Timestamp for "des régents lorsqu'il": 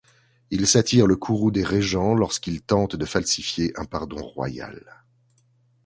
1.51-2.63